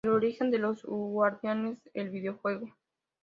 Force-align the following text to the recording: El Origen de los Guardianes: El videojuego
El 0.03 0.13
Origen 0.13 0.49
de 0.49 0.57
los 0.57 0.81
Guardianes: 0.83 1.77
El 1.93 2.09
videojuego 2.09 2.65